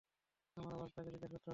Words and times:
আমার 0.57 0.71
আবার 0.73 0.89
কাকে 0.89 1.09
জিজ্ঞেস 1.13 1.21
করতে 1.23 1.37
হবে? 1.37 1.49